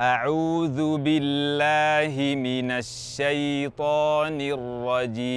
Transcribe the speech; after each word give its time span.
أعوذ 0.00 0.98
بالله 0.98 2.34
من 2.34 2.70
الشيطان 2.70 4.40
الرجيم. 4.40 5.32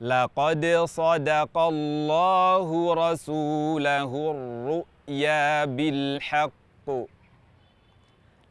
لقد 0.00 0.62
صدق 0.84 1.58
الله 1.58 2.94
رسوله 2.94 4.12
الرؤيا 4.30 5.64
بالحق. 5.64 6.88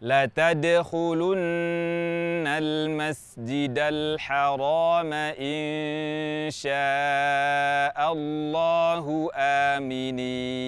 لتدخلن 0.02 1.38
المسجد 2.47 3.77
الحرام 3.77 5.14
إن 5.14 6.52
شاء 6.52 8.14
الله 8.14 9.29
آمنين. 9.36 10.68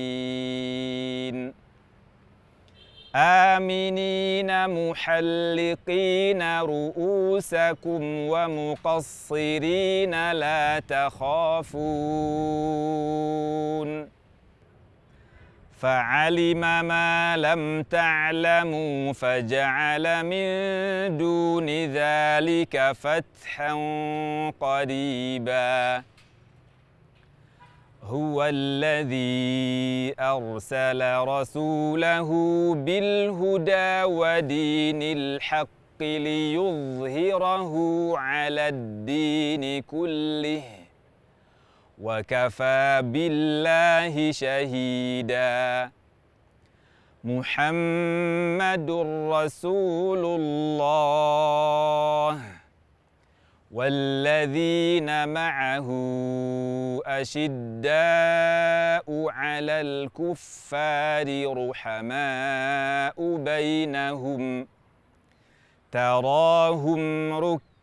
آمنين 3.15 4.50
محلقين 4.69 6.41
رؤوسكم 6.61 8.02
ومقصرين 8.30 10.14
لا 10.32 10.80
تخافون. 10.80 11.80
فعلم 15.79 16.60
ما 16.86 17.38
لم 17.38 17.83
تعلموا 17.83 19.14
فجعل 19.14 20.05
من 20.25 21.18
دون 21.18 21.69
ذلك 21.69 22.92
فتحا 22.92 23.74
قريبا. 24.60 26.04
هو 28.04 28.46
الذي 28.46 30.15
أرسل 30.19 31.02
رسوله 31.33 32.30
بالهدى 32.75 34.03
ودين 34.03 35.02
الحق 35.02 36.02
ليظهره 36.02 37.73
على 38.17 38.67
الدين 38.67 39.81
كله. 39.81 40.63
وكفى 42.00 43.02
بالله 43.03 44.31
شهيدا. 44.31 45.92
محمد 47.23 48.91
رسول 49.31 50.25
الله. 50.39 52.41
والذين 53.72 55.30
معه 55.30 55.89
أشداء 57.06 59.06
على 59.30 59.72
الكفار 59.72 61.28
رحماء 61.69 63.36
بينهم. 63.38 64.67
تراهم 65.91 67.34
ركعا 67.34 67.69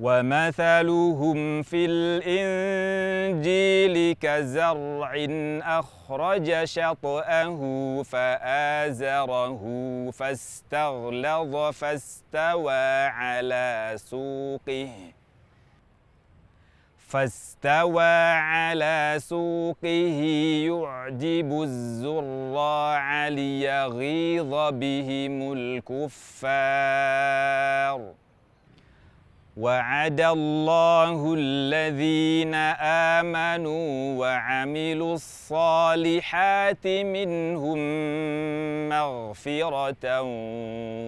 ومثلهم 0.00 1.62
في 1.62 1.86
الإنجيل 3.34 4.16
كزرع 4.20 5.26
أخرج 5.78 6.64
شطأه 6.64 8.02
فآزره 8.02 9.62
فاستغلظ 10.10 11.56
فاستوى 11.56 13.06
على 13.06 13.92
سوقه. 13.96 14.90
فاستوى 16.98 18.32
على 18.32 19.16
سوقه 19.18 20.22
يعجب 20.66 21.62
الزراع 21.62 23.28
ليغيظ 23.28 24.50
بهم 24.70 25.52
الكفار. 25.52 26.84
وعد 29.56 30.20
الله 30.20 31.34
الذين 31.38 32.54
آمنوا 33.14 34.18
وعملوا 34.18 35.14
الصالحات 35.14 36.86
منهم 36.86 37.78
مغفرة 38.88 40.22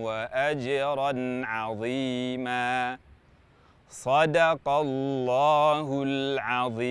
وأجرا 0.02 1.42
عظيما. 1.46 2.98
صدق 3.90 4.68
الله 4.68 6.02
العظيم. 6.06 6.86